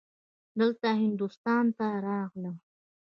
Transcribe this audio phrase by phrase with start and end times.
[0.59, 2.57] دلته هندوستان ته راغلم.